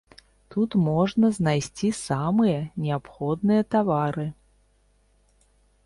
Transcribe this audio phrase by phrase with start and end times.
[0.53, 2.57] Тут можна знайсці самыя
[2.87, 4.27] неабходныя тавары.